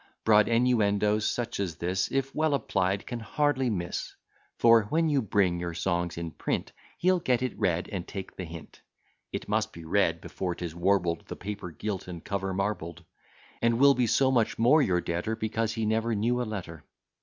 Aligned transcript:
Broad 0.23 0.47
innuendoes, 0.47 1.29
such 1.29 1.59
as 1.59 1.75
this, 1.75 2.11
If 2.11 2.33
well 2.33 2.55
applied, 2.55 3.05
can 3.05 3.19
hardly 3.19 3.69
miss: 3.69 4.15
For, 4.57 4.85
when 4.85 5.09
you 5.09 5.21
bring 5.21 5.59
your 5.59 5.75
song 5.75 6.09
in 6.15 6.31
print, 6.31 6.71
He'll 6.97 7.19
get 7.19 7.43
it 7.43 7.55
read, 7.55 7.87
and 7.87 8.07
take 8.07 8.35
the 8.35 8.45
hint; 8.45 8.81
(It 9.31 9.47
must 9.47 9.71
be 9.71 9.85
read 9.85 10.19
before 10.19 10.55
'tis 10.55 10.73
warbled, 10.73 11.25
The 11.27 11.35
paper 11.35 11.69
gilt 11.69 12.07
and 12.07 12.25
cover 12.25 12.51
marbled.) 12.51 13.03
And 13.61 13.77
will 13.77 13.93
be 13.93 14.07
so 14.07 14.31
much 14.31 14.57
more 14.57 14.81
your 14.81 15.01
debtor, 15.01 15.35
Because 15.35 15.73
he 15.73 15.85
never 15.85 16.15
knew 16.15 16.41
a 16.41 16.45
letter. 16.49 16.83